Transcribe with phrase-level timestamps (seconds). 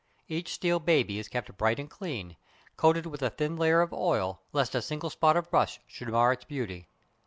[0.27, 2.35] Each steel "baby" is kept bright and clean,
[2.75, 6.33] coated with a thin layer of oil, lest a single spot of rust should mar
[6.33, 6.87] its beauty.